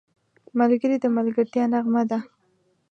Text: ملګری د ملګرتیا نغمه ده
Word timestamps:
ملګری 0.59 0.97
د 1.01 1.05
ملګرتیا 1.17 1.63
نغمه 1.73 2.03
ده 2.09 2.19